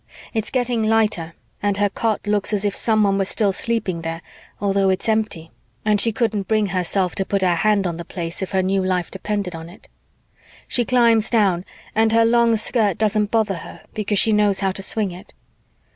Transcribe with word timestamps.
It's 0.33 0.49
getting 0.49 0.81
lighter 0.81 1.35
and 1.61 1.77
her 1.77 1.87
cot 1.87 2.25
looks 2.25 2.53
as 2.53 2.65
if 2.65 2.73
someone 2.75 3.19
were 3.19 3.25
still 3.25 3.51
sleeping 3.51 4.01
there, 4.01 4.23
although 4.59 4.89
it's 4.89 5.07
empty, 5.07 5.51
and 5.85 6.01
she 6.01 6.11
couldn't 6.11 6.47
bring 6.47 6.65
herself 6.65 7.13
to 7.13 7.23
put 7.23 7.43
her 7.43 7.53
hand 7.53 7.85
on 7.85 7.97
the 7.97 8.03
place 8.03 8.41
if 8.41 8.49
her 8.49 8.63
new 8.63 8.83
life 8.83 9.11
depended 9.11 9.53
on 9.53 9.69
it. 9.69 9.87
"She 10.67 10.85
climbs 10.85 11.29
down 11.29 11.65
and 11.93 12.13
her 12.13 12.25
long 12.25 12.55
skirt 12.55 12.97
doesn't 12.97 13.29
bother 13.29 13.57
her 13.57 13.81
because 13.93 14.17
she 14.17 14.33
knows 14.33 14.61
how 14.61 14.71
to 14.71 14.81
swing 14.81 15.11
it. 15.11 15.35